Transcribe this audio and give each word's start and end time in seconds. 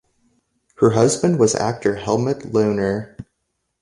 Her 0.77 0.89
husband 0.89 1.37
was 1.37 1.53
actor 1.53 1.97
Helmuth 1.97 2.39
Lohner. 2.53 3.15